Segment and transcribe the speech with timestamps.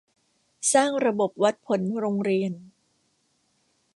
[0.73, 2.53] สร้างระบบวัดผลโรงเรียน